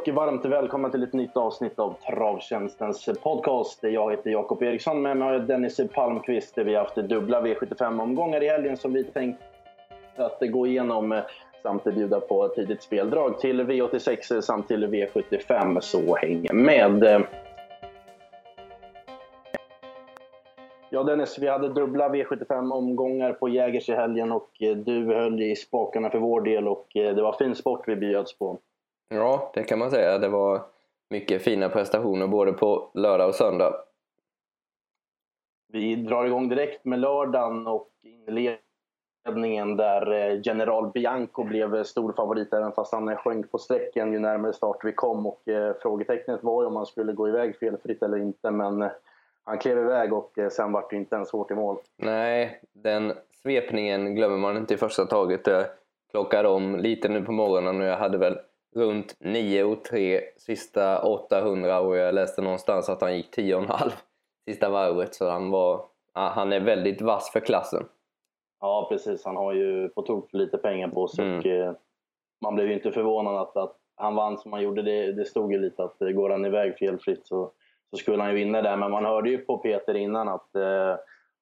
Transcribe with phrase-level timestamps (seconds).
[0.00, 3.78] och varmt välkomna till ett nytt avsnitt av Travtjänstens podcast.
[3.82, 6.58] Jag heter Jakob Eriksson, med mig har jag Dennis Palmqvist.
[6.58, 9.42] Vi har haft dubbla V75-omgångar i helgen som vi tänkt
[10.16, 11.22] att gå igenom
[11.62, 17.26] samt bjuda på tidigt speldrag till V86 samt till V75, så häng med!
[20.90, 26.10] Ja Dennis, vi hade dubbla V75-omgångar på Jägers i helgen och du höll i spakarna
[26.10, 28.58] för vår del och eh, det var fin sport vi bjöds på.
[29.08, 30.18] Ja, det kan man säga.
[30.18, 30.62] Det var
[31.10, 33.74] mycket fina prestationer både på lördag och söndag.
[35.72, 42.52] Vi drar igång direkt med lördagen och inledningen där eh, General Bianco blev stor favorit
[42.52, 46.62] även fast han sjönk på sträckan ju närmare start vi kom och eh, frågetecknet var
[46.62, 48.90] ju om han skulle gå iväg felfritt eller inte men eh,
[49.44, 51.76] han klev iväg och sen var det inte ens svårt i mål.
[51.96, 53.12] Nej, den
[53.42, 55.46] svepningen glömmer man inte i första taget.
[55.46, 55.64] Jag
[56.10, 58.38] klockade om lite nu på morgonen och jag hade väl
[58.74, 63.92] runt 9 och 3 sista 800 och jag läste någonstans att han gick 10,5
[64.48, 67.88] sista varvet så han var han är väldigt vass för klassen.
[68.60, 71.38] Ja precis, han har ju på tok för lite pengar på sig mm.
[71.38, 71.72] och eh,
[72.40, 74.82] man blev ju inte förvånad att, att han vann som han gjorde.
[74.82, 77.50] Det, det stod ju lite att eh, går han iväg felfritt så,
[77.90, 78.76] så skulle han ju vinna där.
[78.76, 80.96] Men man hörde ju på Peter innan att eh,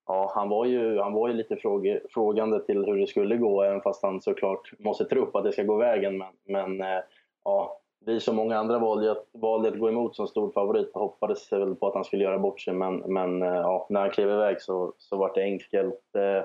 [0.06, 3.62] ja, han, var ju, han var ju lite fråge, frågande till hur det skulle gå
[3.62, 6.18] även fast han såklart måste tro på att det ska gå vägen.
[6.18, 7.02] Men, men
[7.44, 11.00] ja, vi som många andra valde att, valde att gå emot som stor favorit och
[11.00, 14.10] hoppades väl på att han skulle göra bort sig men, men eh, ja, när han
[14.10, 16.14] klev iväg så, så var det enkelt.
[16.16, 16.44] Eh,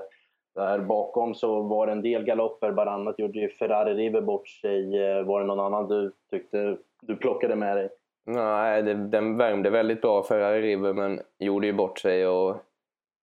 [0.56, 4.48] där bakom så var det en del galopper, bland annat gjorde ju Ferrari River bort
[4.48, 5.04] sig.
[5.04, 7.90] Eh, var det någon annan du tyckte du plockade med dig?
[8.26, 12.58] Nej, det, den värmde väldigt bra Ferrari River men gjorde ju bort sig och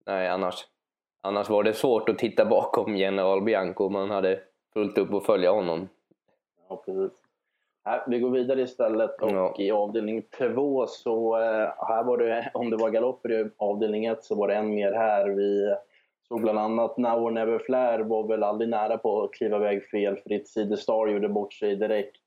[0.06, 0.66] nej annars,
[1.22, 3.88] annars var det svårt att titta bakom General Bianco.
[3.88, 4.40] Man hade
[4.72, 5.88] fullt upp att följa honom.
[6.68, 7.23] Ja, precis.
[7.86, 9.54] Nej, vi går vidare istället och ja.
[9.58, 14.24] i avdelning två så eh, här var det, om det var galopper i avdelning ett
[14.24, 15.28] så var det en mer här.
[15.28, 15.74] Vi
[16.28, 19.84] såg bland annat Now or Never Flair var väl aldrig nära på att kliva iväg
[19.84, 20.48] felfritt.
[20.48, 22.20] Cedar Star gjorde bort sig direkt.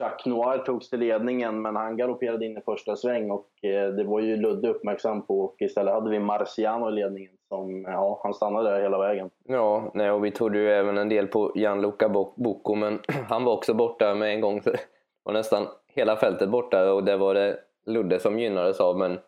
[0.00, 3.88] Eh, Jacques Noir togs till ledningen men han galopperade in i första sväng och eh,
[3.88, 8.20] det var ju Ludde uppmärksam på och istället hade vi Marciano i ledningen som, ja,
[8.22, 9.30] han stannade där hela vägen.
[9.44, 13.52] Ja, nej, och vi trodde ju även en del på Gianluca Bocco men han var
[13.52, 14.62] också borta med en gång.
[15.26, 19.18] Var nästan hela fältet borta och det var det Ludde som gynnades av men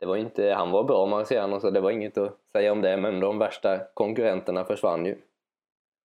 [0.00, 2.96] det var inte, han var bra Marciano så det var inget att säga om det
[2.96, 5.16] men de värsta konkurrenterna försvann ju.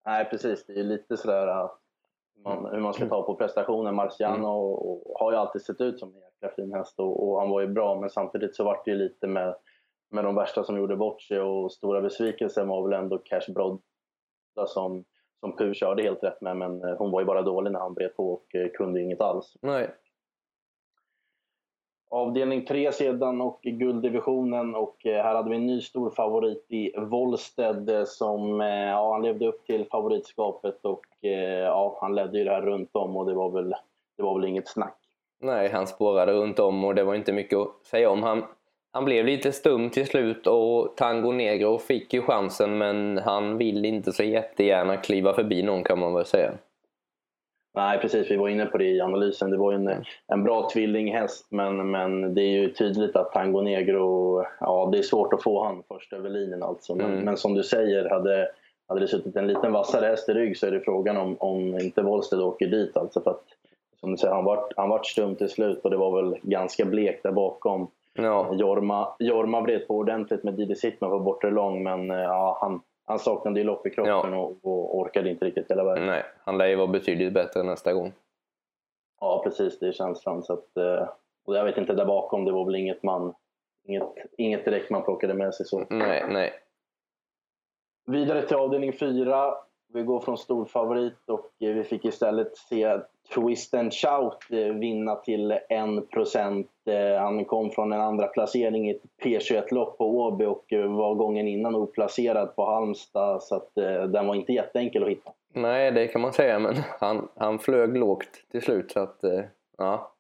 [0.06, 1.48] Nej precis, det är ju lite sådär
[2.44, 3.96] man, hur man ska ta på prestationen.
[3.96, 4.50] Marciano mm.
[4.50, 7.50] och, och har ju alltid sett ut som en jäkla fin häst och, och, han
[7.50, 9.56] var ju bra men samtidigt så vart det ju lite med,
[10.12, 14.68] med de värsta som gjorde bort sig och stora besvikelsen var väl ändå Cash Brodda
[14.68, 15.04] som,
[15.40, 17.94] som Puh körde helt rätt med men eh, hon var ju bara dålig när han
[17.94, 19.54] bred på och eh, kunde inget alls.
[19.62, 19.90] Nej,
[22.12, 26.92] Avdelning 3 sedan och gulddivisionen och eh, här hade vi en ny stor favorit i
[26.97, 32.44] Wollsted eh, som eh, ja, han levde upp till favoritskapet och ja, han ledde ju
[32.44, 33.75] det här runt om och det var väl,
[34.18, 34.98] det var väl inget snack.
[35.42, 38.24] Nej, han spårade runt om och det var inte mycket att säga om.
[38.24, 38.44] Han,
[38.92, 43.86] han blev lite stum till slut och Tango Negro fick ju chansen men han vill
[43.86, 46.52] inte så jättegärna kliva förbi någon kan man väl säga.
[47.80, 48.32] Nej, precis.
[48.32, 49.52] Vi var inne på det i analysen.
[49.52, 50.04] Det var en, mm.
[50.28, 54.44] en bra tvillinghäst, men, men det är ju tydligt att Tango Negro...
[54.60, 56.96] Ja, det är svårt att få han först över linjen alltså.
[56.96, 57.26] Men, mm.
[57.26, 58.48] men som du säger, hade,
[58.88, 61.80] hade det suttit en liten vassare häst i rygg så är det frågan om, om
[61.80, 63.22] inte Wollsted åker dit alltså.
[63.22, 63.44] För att,
[64.00, 66.86] som du säger, han vart, han vart stum till slut och det var väl ganska
[66.86, 67.88] blekt där bakom.
[68.14, 68.50] Ja.
[68.54, 73.20] Jorma, Jorma vred på ordentligt med Didi Sittman på bortre lång, men ja, han, han
[73.20, 74.38] saknade ju lopp i kroppen ja.
[74.38, 76.06] och, och, orkade inte riktigt hela vägen.
[76.06, 78.14] Nej, han lär ju vara betydligt bättre nästa gång.
[79.22, 79.80] Ja, precis.
[79.80, 80.44] Det är känslan.
[80.44, 81.09] Så att, eh,
[81.46, 83.34] och jag vet inte, där bakom, det var väl inget man...
[83.84, 84.03] Inget,
[84.38, 85.86] inget direkt man plockade med sig så.
[85.89, 86.54] Nej, nej.
[88.06, 89.54] Vidare till avdelning 4.
[89.94, 93.00] Vi går från stor favorit och vi fick istället se
[93.36, 96.65] Twist and Shout eh, vinna till 1%.
[96.86, 101.15] Eh, han kom från en andra placering i ett P21-lopp på Åby och eh, var
[101.15, 103.75] gången innan oplacerad på Halmstad så att
[104.13, 105.31] den var inte jätteenkel att hitta.
[105.53, 109.19] Nej, det kan man säga, men han, han flög lågt till slut så att
[109.77, 110.12] ja.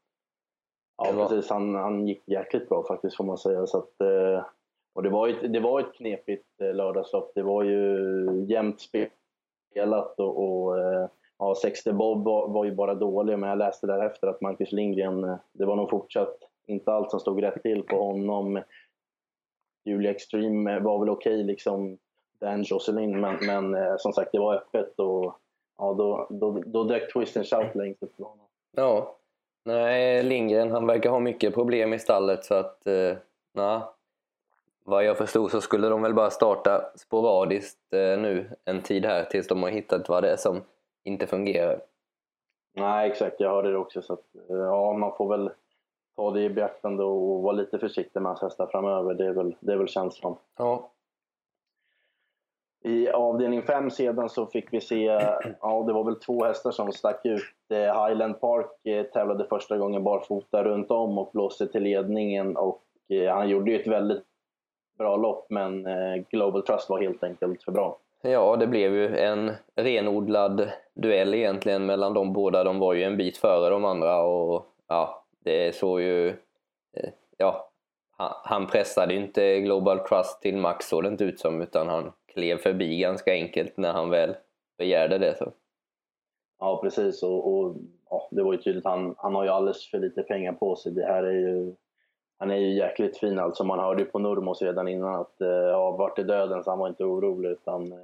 [0.97, 1.27] Ja, var...
[1.27, 1.49] precis.
[1.49, 3.67] Han, han gick jäkligt bra faktiskt får man säga.
[3.67, 3.93] Så att,
[4.95, 7.31] och det var, ett, det var ett knepigt lördagslopp.
[7.35, 8.81] Det var ju jämnt
[9.71, 11.07] spelat och, och eh,
[11.39, 15.23] ja, 60 Bob var, var, ju bara dålig, men jag läste därefter att Marcus Lindgren,
[15.23, 16.37] eh, det var nog fortsatt
[16.67, 18.61] inte allt som stod rätt till på honom.
[19.85, 21.97] Julia Extreme var väl okej, okay, liksom
[22.39, 25.35] Dan Jocelyn, men, men eh, som sagt, det var öppet och
[25.77, 28.13] ja, då, då, då dök Twist and Shout längst upp.
[28.77, 29.19] Ja,
[29.65, 33.17] Nej, Lindgren han verkar ha mycket problem i stallet så att eh,
[33.53, 33.89] na,
[34.89, 39.23] vad jag förstod så skulle de väl bara starta sporadiskt eh, nu en tid här
[39.23, 40.61] tills de har hittat vad det är som
[41.03, 41.81] inte fungerar.
[42.75, 43.39] Nej, exakt.
[43.39, 44.01] Jag hörde det också.
[44.01, 45.49] Så att, eh, ja, man får väl
[46.15, 49.13] ta det i beaktande och vara lite försiktig med hans hästar framöver.
[49.13, 50.35] Det är väl, det är väl känslan.
[50.57, 50.91] Ja.
[52.83, 55.03] I avdelning 5 sedan så fick vi se,
[55.61, 57.41] ja det var väl två hästar som stack ut.
[57.73, 58.71] Eh, Highland Park
[59.13, 62.83] tävlade första gången barfota runt om och blåste till ledningen och
[63.31, 64.28] han gjorde ju ett väldigt
[64.99, 65.87] bra lopp men
[66.29, 67.99] Global Trust var helt enkelt för bra.
[68.21, 72.63] Ja, det blev ju en renodlad duell egentligen mellan de båda.
[72.63, 76.27] De var ju en bit före de andra och ja, det såg ju...
[76.93, 77.69] Eh, ja,
[78.43, 82.11] han pressade ju inte Global Trust till max såg det inte ut som utan han
[82.33, 84.35] klev förbi ganska enkelt när han väl
[84.77, 85.37] begärde det.
[85.37, 85.51] Så.
[86.59, 87.23] Ja, precis.
[87.23, 87.75] Och, och
[88.09, 88.85] ja, det var ju tydligt.
[88.85, 90.91] Han, han har ju alldeles för lite pengar på sig.
[90.91, 91.75] Det här är ju
[92.39, 93.63] han är ju jäkligt fin alltså.
[93.63, 96.79] Man hörde ju på Nurmos redan innan att eh, ja, vart är döden så han
[96.79, 97.99] var inte orolig utan eh,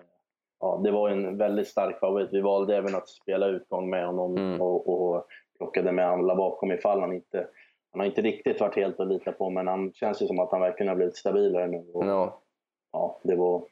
[0.60, 2.30] ja, det var en väldigt stark favorit.
[2.32, 4.62] Vi valde även att spela utgång med honom mm.
[4.62, 5.26] och, och
[5.58, 7.48] plockade med alla bakom ifall han inte
[7.92, 10.52] han har inte riktigt varit helt att lita på men han känns ju som att
[10.52, 11.92] han verkligen har blivit stabilare nu.
[11.94, 12.34] Och, no.
[12.92, 13.64] Ja, det var,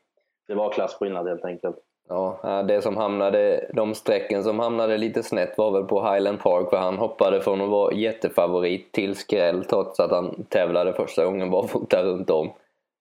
[0.48, 1.76] det var klasskillnad helt enkelt.
[2.10, 6.70] Ja, det som hamnade, de strecken som hamnade lite snett var väl på Highland Park
[6.70, 11.50] för han hoppade från att vara jättefavorit till skräll trots att han tävlade första gången
[11.52, 12.48] barfota runt om.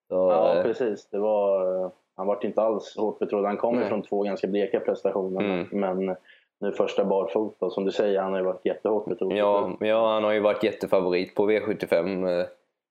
[0.09, 1.09] Så, ja, eh, precis.
[1.11, 3.45] Det var, han var inte alls hårt betrodd.
[3.45, 5.69] Han kommer från två ganska bleka prestationer mm.
[5.71, 6.17] men
[6.61, 7.71] nu första barfota.
[7.71, 9.33] Som du säger, han har ju varit jättehårt betrodd.
[9.33, 12.47] Ja, ja, han har ju varit jättefavorit på V75 eh,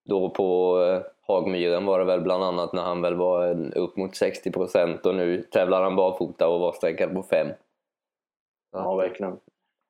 [0.06, 4.12] då på eh, Hagmyren var det väl bland annat när han väl var upp mot
[4.12, 7.48] 60% och nu tävlar han barfota och var sträckad på 5.
[8.72, 9.40] Ja, verkligen.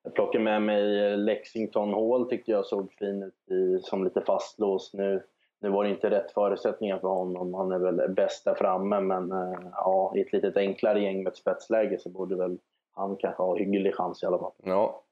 [0.02, 4.94] Jag plockade med mig Lexington Hall tyckte jag såg fin ut i, som lite fastlåst
[4.94, 5.22] nu.
[5.60, 7.54] Nu var det inte rätt förutsättningar för honom.
[7.54, 11.30] Han är väl bäst där framme men eh, ja, i ett lite enklare gäng med
[11.30, 12.58] ett spetsläge så borde väl
[12.92, 14.52] han kanske ha hygglig chans i alla fall.
[14.64, 15.02] Ja.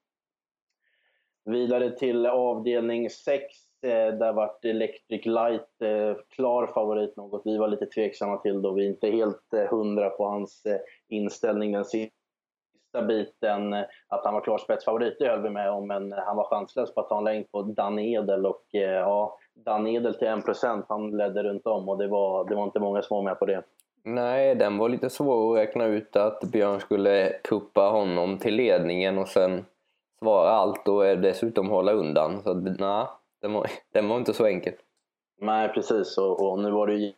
[1.44, 7.58] Vidare till avdelning 6 Eh, Eh, där vart Electric Light eh, klar favorit, något vi
[7.58, 11.84] var lite tveksamma till då vi inte helt eh, hundra på hans eh, inställning den
[11.84, 13.72] sista biten.
[13.72, 16.94] Eh, att han var klar spetsfavorit, det höll vi med om, men han var chanslös
[16.94, 21.10] på att ta en längd på Dan Edel och ja, Dan Edel till 1%, han
[21.10, 23.62] ledde runt om och det var, det var inte många som var med på det.
[24.02, 29.18] Nej, den var lite svår att räkna ut att Björn skulle kuppa honom till ledningen
[29.18, 29.64] och sen
[30.18, 32.42] svara allt och dessutom hålla undan.
[32.42, 33.06] Så nej,
[33.40, 34.74] den var, den var inte så enkel.
[35.40, 36.18] Nej, precis.
[36.18, 37.12] Och, och nu var det ju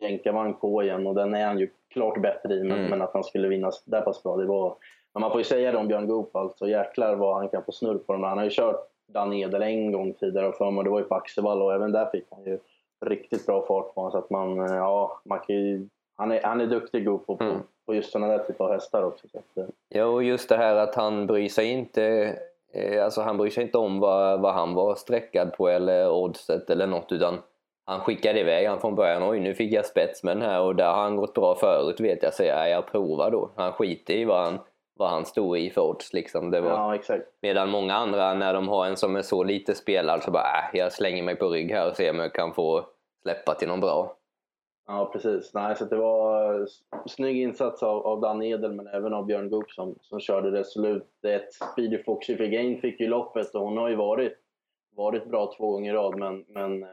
[0.00, 2.62] jänkarvagn på igen och den är han ju klart bättre i.
[2.62, 2.90] Men, mm.
[2.90, 4.76] men att han skulle vinna där pass bra, det var...
[5.14, 6.68] Men man får ju säga det om Björn Goop alltså.
[6.68, 8.22] Jäklar vad han kan få snurr på dem.
[8.22, 10.84] Han har ju kört Dan Edel en gång tidigare för mig.
[10.84, 12.58] Det var ju på Axevalla och även där fick han ju
[13.06, 14.10] riktigt bra fart på honom.
[14.10, 17.56] Så att man, ja, man kan ju, han, är, han är duktig Goop på, mm.
[17.86, 19.28] på just sådana där typer av hästar också.
[19.28, 22.34] Så att, ja, och just det här att han bryr sig inte Eh,
[23.02, 26.86] alltså han bryr sig inte om vad, vad han var sträckad på eller oddset eller
[26.86, 27.38] något utan
[27.86, 29.30] han skickade iväg han från början.
[29.30, 32.00] Oj, nu fick jag spets med den här och där har han gått bra förut
[32.00, 32.34] vet jag.
[32.34, 33.50] Så jag, jag provar då.
[33.56, 34.58] Han skiter i vad han,
[34.96, 36.50] vad han stod i för odds liksom.
[36.50, 37.24] Det var, ja, exakt.
[37.42, 40.78] Medan många andra när de har en som är så lite spelad så bara äh,
[40.78, 42.86] jag slänger mig på rygg här och ser om jag kan få
[43.22, 44.16] släppa till någon bra.
[44.86, 45.54] Ja, precis.
[45.54, 46.66] Nej, så det var
[47.06, 51.08] snygg insats av, av Dan Edel, men även av Björn Goop som, som körde resolut.
[51.22, 54.32] Ett Speedy Foxy Gain fick ju loppet och hon har ju varit,
[54.96, 56.88] varit bra två gånger i rad, men, men eh,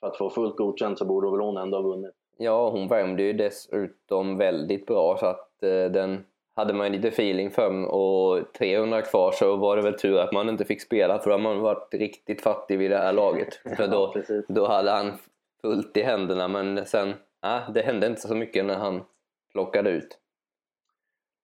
[0.00, 2.14] för att få fullt godkänt så borde väl hon ändå ha vunnit.
[2.38, 6.24] Ja, hon värmde ju dessutom väldigt bra så att eh, den
[6.56, 10.48] hade man lite feeling för och 300 kvar så var det väl tur att man
[10.48, 13.54] inte fick spela för då hade man varit riktigt fattig vid det här laget.
[13.76, 15.12] För då, ja, då hade han
[15.62, 19.02] fullt i händerna men sen nej, det hände inte så mycket när han
[19.52, 20.18] plockade ut.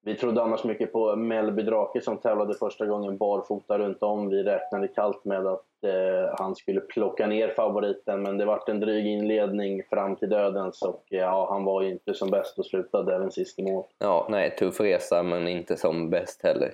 [0.07, 4.29] Vi trodde annars mycket på Melby Drake som tävlade första gången barfota runt om.
[4.29, 8.81] Vi räknade kallt med att eh, han skulle plocka ner favoriten men det vart en
[8.81, 13.15] dryg inledning fram till dödens och ja, han var ju inte som bäst och slutade
[13.15, 13.85] även sist i mål.
[13.99, 16.71] Ja, nej, tuff resa men inte som bäst heller.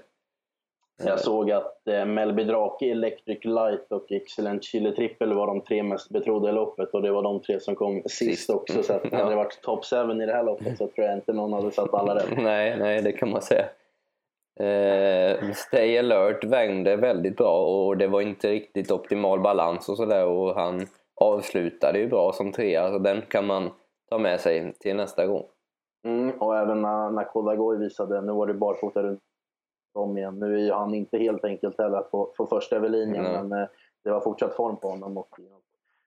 [1.05, 5.83] Jag såg att eh, Melby Drake, Electric Light och Excellent Chile Triple var de tre
[5.83, 8.83] mest betrodda i loppet och det var de tre som kom sist också.
[8.83, 11.33] Så att hade det varit top 7 i det här loppet så tror jag inte
[11.33, 12.29] någon hade satt alla rätt.
[12.37, 13.65] nej, nej, det kan man säga.
[14.61, 20.27] Eh, Stay alert vände väldigt bra och det var inte riktigt optimal balans och sådär
[20.27, 20.87] och han
[21.21, 23.71] avslutade ju bra som trea så den kan man
[24.11, 25.45] ta med sig till nästa gång.
[26.07, 29.21] Mm, och även när, när Kodagoj visade, nu var det barfota runt
[29.97, 30.39] om igen.
[30.39, 33.43] Nu är ju han inte helt enkelt heller att få, få första över linjen, Nej.
[33.43, 33.69] men eh,
[34.05, 35.63] det var fortsatt form på honom och i något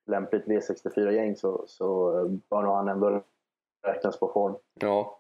[0.06, 3.22] lämpligt V64-gäng så, så eh, bör nog han ändå
[3.88, 4.56] räknas på form.
[4.80, 5.20] Ja.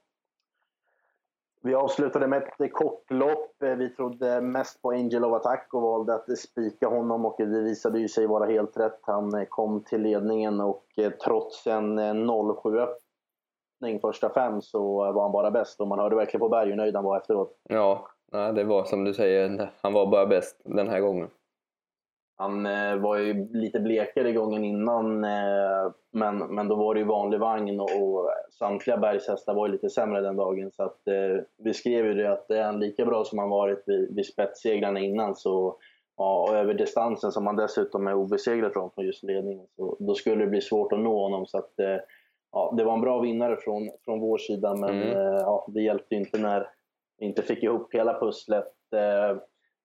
[1.61, 3.63] Vi avslutade med ett kortlopp.
[3.63, 7.61] Eh, Vi trodde mest på Angel of Attack och valde att spika honom och det
[7.61, 8.99] visade ju sig vara helt rätt.
[9.01, 10.85] Han kom till ledningen och
[11.23, 16.39] trots en eh, 07-öppning första fem så var han bara bäst och man hörde verkligen
[16.39, 17.57] på Berg hur nöjd han var efteråt.
[17.63, 21.29] Ja, nej, det var som du säger, han var bara bäst den här gången.
[22.37, 27.05] Han eh, var ju lite blekare gången innan eh, men, men då var det ju
[27.05, 28.29] vanlig vagn och, och
[28.59, 32.31] samtliga bergshästar var ju lite sämre den dagen så att eh, vi skrev ju det
[32.31, 35.77] att är han lika bra som han varit vid, vid spetssegrarna innan så
[36.17, 40.15] ja, och över distansen som han dessutom är obesegrad från, från just ledningen så då
[40.15, 41.97] skulle det bli svårt att nå honom så att eh,
[42.51, 45.17] ja, det var en bra vinnare från, från vår sida men Mm.
[45.17, 46.67] eh, ja, det hjälpte inte när
[47.21, 49.37] inte fick ihop hela pusslet eh,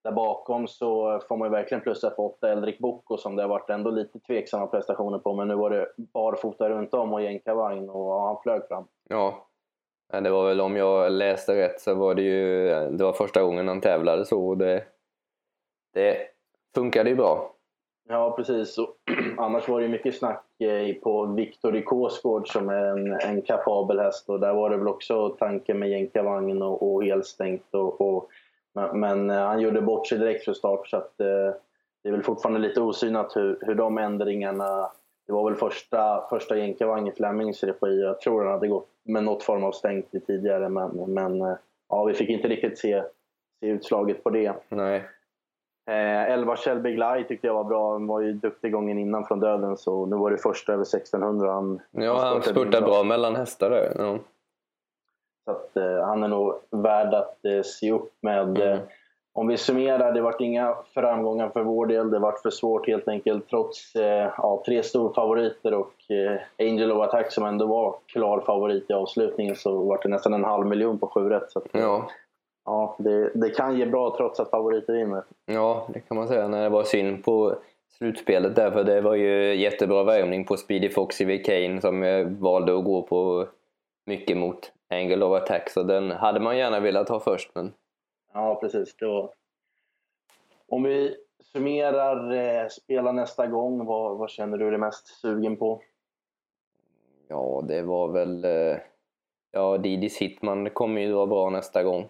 [0.05, 3.49] där bakom så får man ju verkligen plussa för åtta Eldrik Bocco som det har
[3.49, 5.35] varit ändå lite tveksamma prestationer på.
[5.35, 8.85] Men nu var det barfota runt om och jänkarvagn och han flög fram.
[9.09, 9.47] Ja.
[10.13, 13.69] Det var väl om jag läste rätt så var det ju det var första gången
[13.69, 14.85] han tävlade så och det,
[15.95, 16.17] det
[16.75, 17.55] funkade ju bra.
[18.09, 18.79] Ja, precis.
[18.79, 18.97] Och
[19.39, 23.43] annars var det ju mycket snack eh, på Viktor i Kåsgård som är en, en
[23.43, 24.29] kapabel häst.
[24.29, 27.75] Och där var det väl också tanken med jänkarvagn och, och helstängt.
[27.75, 28.29] Och, och,
[28.95, 31.55] men, eh, han gjorde bort sig direkt från start så att eh,
[32.03, 34.91] det är väl fortfarande lite osynat hur, hur de ändringarna...
[35.27, 38.01] Det var väl första, första jänkarvagn i Flemings regi.
[38.01, 41.55] Jag tror han hade gått med något form av stängt tidigare men, men eh,
[41.89, 43.03] ja, vi fick inte riktigt se,
[43.61, 44.55] se utslaget på det.
[44.69, 45.05] Nej.
[45.87, 47.93] Eh, 11 Shelby Glide tyckte jag var bra.
[47.93, 51.53] Han var ju duktig gången innan från döden så nu var det första över 1600.
[51.53, 53.03] Han, Ja, han spurtade bra.
[53.03, 53.93] mellan hästar där.
[53.99, 54.19] Ja.
[55.45, 58.49] Så att, eh, han är nog värd att eh, se upp med.
[58.59, 58.63] Mm.
[58.73, 58.79] Eh,
[59.33, 62.11] om vi summerar, det vart inga framgångar för vår del.
[62.11, 67.03] Det vart för svårt helt enkelt trots eh, ja, tre storfavoriter och eh, Angel of
[67.09, 70.99] Attack som ändå var klar favorit i avslutningen så vart det nästan en halv miljon
[70.99, 71.51] på 7 rätt.
[71.51, 72.11] Så att, Ja.
[72.71, 75.25] Ja, det, det kan ge bra trots att favoriter vinner.
[75.47, 76.49] ja, det kan man säga.
[76.49, 77.55] Nej, det var synd på
[77.89, 81.39] slutspelet där för det var ju jättebra värmning på Speedy Foxy V.
[81.39, 83.47] Kane som eh, valde att gå på
[84.07, 87.73] mycket mot Angle of Attack så den hade man gärna velat ha först men
[88.33, 88.97] Ja, precis.
[88.97, 89.31] Det var...
[90.69, 91.17] Om vi
[91.53, 95.81] summerar eh, spela nästa gång, vad, vad känner du dig mest sugen på?
[97.29, 98.45] Ja, det var väl...
[98.45, 98.77] eh,
[99.53, 102.09] Ja, Didis Hitman kommer ju vara bra nästa gång.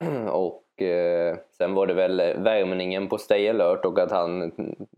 [0.32, 4.52] Och eh, sen var det väl värmningen på Stay Alert och att han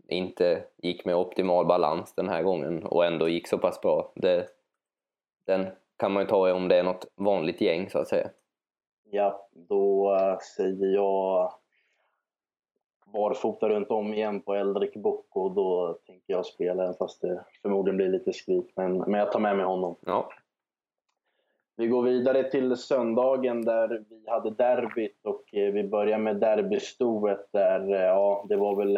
[0.07, 4.11] inte gick med optimal balans den här gången och ändå gick så pass bra.
[4.15, 4.47] Det,
[5.45, 5.67] den
[5.97, 8.29] kan man ju ta om det är något vanligt gäng så att säga.
[9.03, 11.53] Ja, då eh, säger jag
[13.13, 17.45] barfota runt om igen på Eldrik Bock och då tänker jag spela den fast det
[17.61, 18.73] förmodligen blir lite skrik.
[18.75, 19.95] Men, men jag tar med mig honom.
[20.05, 20.29] Ja,
[21.77, 27.47] vi går vidare till söndagen där vi hade derbyt och eh, vi börjar med derbystoet
[27.53, 28.93] där, eh, ja, det var väl,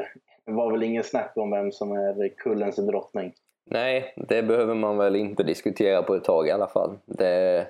[0.45, 3.33] det var väl ingen snack om vem som är kullens drottning.
[3.65, 6.97] nej, det behöver man väl inte diskutera på ett tag i alla fall.
[7.05, 7.67] Det,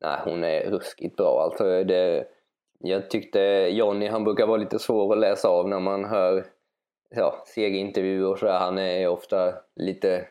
[0.00, 1.42] nej, hon är ruskigt bra.
[1.42, 2.24] Alltså det,
[2.78, 6.44] jag tyckte Johnny, han brukar vara lite svår att läsa av när man hör
[7.16, 8.58] ja, segerintervjuer och sådär.
[8.58, 10.26] Han är ofta lite,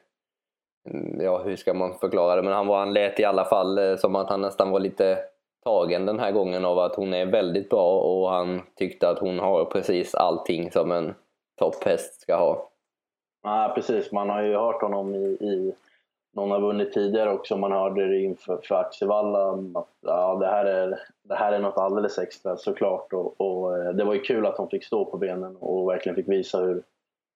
[0.86, 3.78] Mm, ja hur ska man förklara det, men han, var, han lät i alla fall
[3.78, 5.18] eh, som att han nästan var lite
[5.64, 9.40] tagen den här gången av att hon är väldigt bra och han tyckte att hon
[9.40, 11.16] har precis allting som en
[11.60, 12.70] topphäst ska ha.
[13.44, 14.12] Ja, precis.
[14.12, 15.74] Man har ju hört honom i, i
[16.36, 17.58] någon har vunnit tidigare också.
[17.58, 21.78] Man hörde det inför för Axevalla att ja, det, här är, det här är något
[21.78, 23.14] alldeles extra såklart.
[23.14, 26.16] Och, och eh, det var ju kul att hon fick stå på benen och verkligen
[26.16, 26.84] fick visa hur,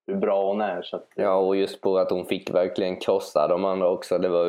[0.07, 0.81] hur bra hon är.
[0.81, 4.17] Så att, Ja, och just på att hon fick verkligen krossa de andra också.
[4.17, 4.45] Det var,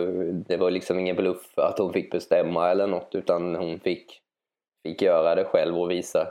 [0.49, 4.21] det var liksom ingen bluff att hon fick bestämma eller något utan hon fick,
[4.83, 6.27] fick göra det själv och visa.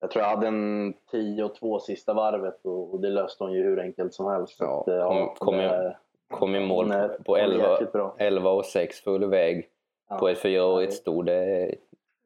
[0.00, 3.52] Jag tror jag hade en 10 och 2 sista varvet och, och det löste hon
[3.52, 4.56] ju hur enkelt som helst.
[4.60, 5.96] Ja, att, eh, kom- kom i- det-
[6.30, 8.14] Kom i mål är- på hon är 11, jäkligt bra.
[8.18, 9.68] 11 och 6 full väg
[10.08, 10.18] Ja.
[10.18, 11.22] på ett fyraårigt sto.
[11.22, 11.74] Det är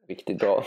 [0.07, 0.63] riktigt bra.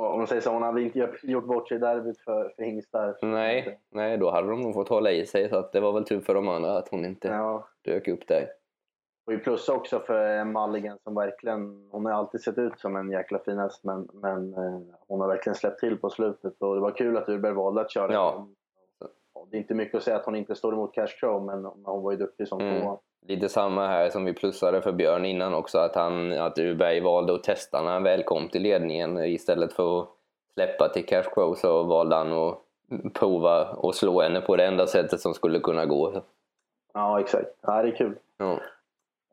[0.00, 2.62] Om man säger så, hon hade inte gjort- gjort bort sig i derbyt för, för
[2.62, 3.16] hingstar.
[3.22, 6.04] Nej, nej, då hade de nog fått hålla i sig så att det var väl
[6.04, 7.68] tur för de andra att hon inte Ja.
[7.82, 8.48] dök upp där.
[9.26, 13.10] Och ju plus också för Mulligan som verkligen, hon har alltid sett ut som en
[13.10, 16.80] jäkla fin häst men, men eh, hon har verkligen släppt till på slutet och det
[16.80, 18.46] var kul att Urberg valde att köra Ja.
[19.50, 22.02] det är inte mycket att säga att hon inte står emot Cash Crow, men hon
[22.02, 22.80] var ju duktig som mm.
[22.82, 22.98] tvåa.
[23.26, 27.34] Lite samma här som vi plussade för Björn innan också, att, han, att Uberg valde
[27.34, 29.18] att testa när han väl kom till ledningen.
[29.18, 30.08] Istället för att
[30.54, 32.58] släppa till Cash Crow så valde han att
[33.14, 36.22] prova och slå henne på det enda sättet som skulle kunna gå.
[36.94, 37.50] Ja, exakt.
[37.60, 38.18] Ja, det är kul.
[38.38, 38.60] Ja.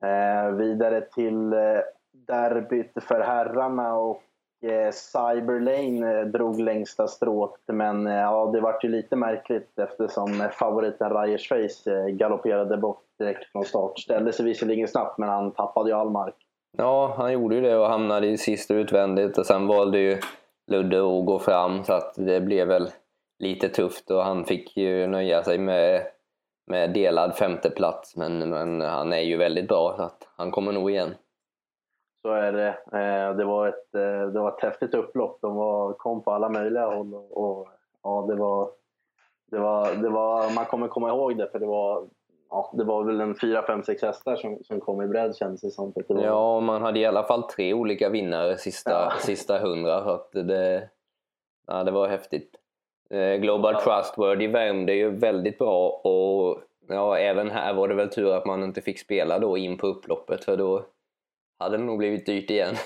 [0.08, 1.80] Eh, vidare till eh,
[2.12, 4.24] derbyt för herrarna och
[4.66, 7.60] Eh, Cyberlane eh, drog längsta strået.
[7.68, 13.52] Men eh, ja, det var ju lite märkligt eftersom favoriten Ryers Face galopperade bort direkt
[13.52, 14.00] från start.
[14.00, 16.36] Ställde sig visserligen snabbt, men han tappade ju all mark.
[16.78, 20.18] Ja, han gjorde ju det och hamnade i sist utvändigt och sen valde ju
[20.72, 22.90] Ludde att gå fram så att det blev väl
[23.40, 26.02] lite tufft och han fick ju nöja sig med,
[26.68, 30.92] med delad femteplats men, men han är ju väldigt bra så att han kommer nog
[30.92, 31.16] igen.
[32.26, 32.68] Så är det.
[32.68, 35.38] Eh, det var ett, eh, det var ett häftigt upplopp.
[35.42, 37.68] De var, kom på alla möjliga håll och, och
[38.04, 38.70] ja, det var,
[39.52, 42.08] det var, det var, man kommer komma ihåg det för det var,
[42.50, 45.62] ja, det var väl en fyra, fem, sex hästar som, som kom i bredd kändes
[45.62, 45.94] det som.
[45.96, 46.24] Det var...
[46.24, 49.12] Ja, man hade i alla fall tre olika vinnare sista, ja.
[49.20, 50.04] sista hundra.
[50.04, 50.90] Så att det,
[51.68, 52.56] ja, det var häftigt.
[53.10, 53.80] Eh, Global ja.
[53.80, 58.64] Trustworthy värmde ju väldigt bra och ja, även här var det väl tur att man
[58.64, 60.86] inte fick spela då in på upploppet för då
[61.60, 62.76] hade det nog blivit dyrt igen.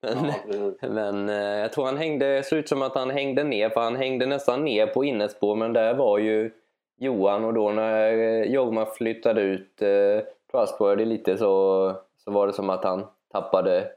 [0.00, 0.32] Men,
[0.80, 3.80] ja, men eh, jag tror han hängde, såg ut som att han hängde ner för
[3.80, 6.50] han hängde nästan ner på innerspår men där var ju
[6.96, 7.44] Johan.
[7.44, 10.20] Och då när eh, Jorma flyttade ut eh,
[10.52, 13.90] Trustworthy lite så, så var det som att han tappade,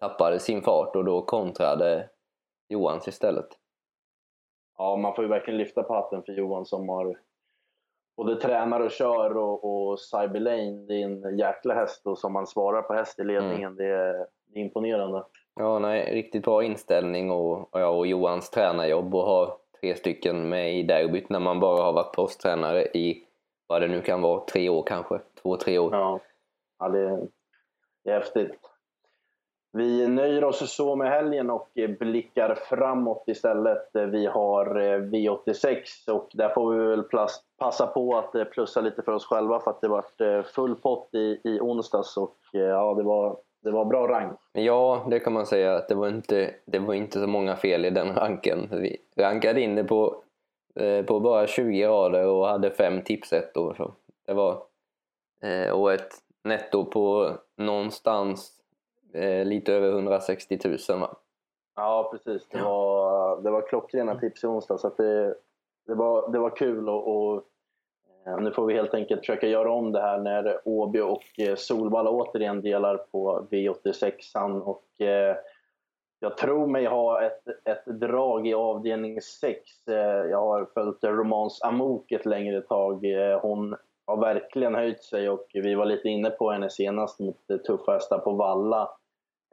[0.00, 2.08] tappade sin fart och då kontrade
[2.68, 3.48] Johans istället.
[4.78, 7.18] Ja, man får ju verkligen lyfta på hatten för Johan som har
[8.18, 12.32] både tränar och kör och, och Cyber Lane, det är en jäkla häst och som
[12.32, 13.72] man svarar på häst i ledningen.
[13.72, 13.76] Mm.
[13.76, 14.12] Det, är,
[14.52, 15.24] det, är, imponerande.
[15.54, 20.78] Ja, nej, riktigt bra inställning och, ja, och Johans tränarjobb och ha tre stycken med
[20.78, 23.24] i derbyt när man bara har varit proffstränare i
[23.66, 25.94] vad det nu kan vara, tre år kanske, två, tre år.
[25.94, 26.20] Ja,
[26.78, 27.26] ja det,
[28.04, 28.67] det är häftigt.
[29.72, 33.96] Vi nöjer oss så med helgen och eh, blickar framåt istället.
[33.96, 37.02] Eh, vi har eh, V86 och där får vi väl
[37.58, 41.40] passa på att plussa lite för oss själva för att det var full pott i,
[41.44, 44.38] i onsdags och ja, det var, det var bra rank.
[44.52, 45.82] Ja, det kan man säga.
[45.88, 48.68] Det var inte, det var inte så många fel i den ranken.
[48.70, 50.22] Vi rankade in det på,
[51.06, 53.74] på bara 20 rader och hade fem tipsettor.
[53.74, 53.92] Så
[54.26, 54.62] det var,
[55.72, 58.57] och ett netto på någonstans
[59.12, 61.16] eh, lite över 160 000 va?
[61.76, 65.34] Ja precis, det var, det var klockrena tips i onsdag så det,
[65.86, 67.44] det, var, det var kul och, och
[68.26, 71.54] eh, nu får vi helt enkelt försöka göra om det här när Åby och eh,
[71.54, 75.36] Solvalla återigen delar på V86an och eh,
[76.20, 79.88] jag tror mig ha ett, ett drag i avdelning 6.
[79.88, 79.96] Eh,
[80.30, 83.04] jag har följt Romans Amok ett längre tag.
[83.42, 83.76] Hon
[84.08, 88.18] har verkligen höjt sig och vi var lite inne på henne senast mot tuffa hästar
[88.18, 88.90] på Valla.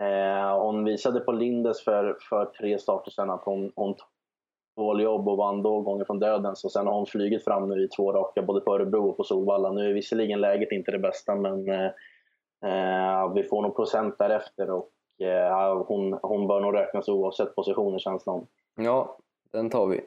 [0.01, 3.95] Eh, hon visade på Lindes för, för tre starter sedan att hon, hon
[4.75, 6.55] tål jobb och vann då gånger från döden.
[6.55, 9.23] Så sen har hon flugit fram nu i två raka, både på Örebro och på
[9.23, 9.71] Solvalla.
[9.71, 11.85] Nu är visserligen läget inte det bästa, men eh,
[12.65, 14.91] eh vi får nog procent därefter och
[15.21, 18.41] eh, hon, hon bör nog räknas oavsett positioner känns det
[18.75, 19.17] Ja,
[19.51, 20.01] den tar vi.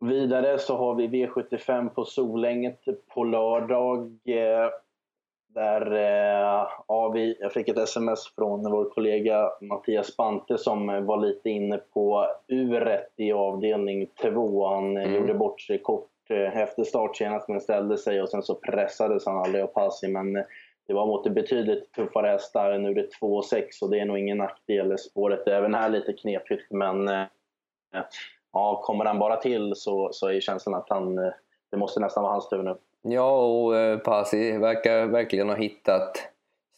[0.00, 2.80] Vidare så har vi V75 på Solänget
[3.14, 4.00] på lördag.
[4.24, 4.70] Eh,
[5.56, 11.20] där eh, ja, vi, jag fick ett sms från vår kollega Mattias Spante som var
[11.20, 14.68] lite inne på uret i avdelning 2.
[14.68, 15.14] Han mm.
[15.14, 19.26] gjorde bort sig kort eh, efter start senast men ställde sig och sen så pressades
[19.26, 20.08] han aldrig av Passi.
[20.08, 20.32] Men
[20.86, 22.78] det var mot betydligt tuffare hästar.
[22.78, 24.98] Nu är det 2,6 och det är nog ingen nackdel.
[24.98, 27.08] Spåret är även här lite knepigt men
[28.52, 31.32] ja, kommer han bara till så, så är känslan att han, eh,
[31.70, 32.76] det måste nästan vara hans tur nu.
[33.02, 36.28] Ja, och eh, Pasi verkar verkligen ha hittat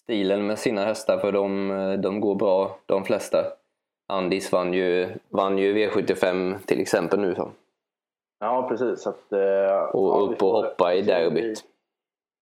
[0.02, 3.44] stilen med sina hästar för de, eh, de går bra, de flesta.
[4.06, 7.34] Andis vann ju, vann ju V75 till exempel nu.
[7.34, 7.50] Så.
[8.40, 9.06] Ja, precis.
[9.06, 11.64] Att, och ja, upp och hoppa i derbyt.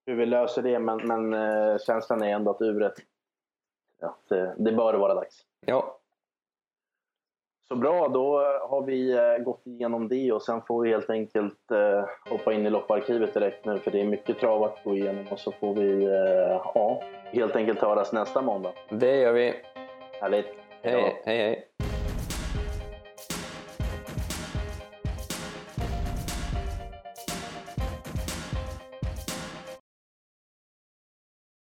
[0.06, 2.94] Hur vi löser det, men, men känslan är ändå att uret,
[4.00, 5.36] ja, det, det bör vara dags.
[5.66, 5.98] Ja,
[7.68, 11.70] så bra, då har vi eh, gått igenom det och sen får vi helt enkelt
[11.70, 15.24] eh, hoppa in i lopparkivet direkt nu för det är mycket trav att gå igenom
[15.30, 17.02] och så får vi eh, ja,
[17.32, 18.72] helt enkelt höras nästa måndag.
[18.90, 19.54] Det gör vi.
[20.20, 20.46] Härligt.
[20.82, 21.65] Hej, hej, hej.